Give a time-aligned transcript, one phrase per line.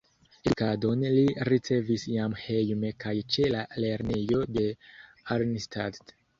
[0.45, 4.67] Edukadon li ricevis jam hejme kaj ĉe la lernejo de
[5.39, 6.15] Arnstadt.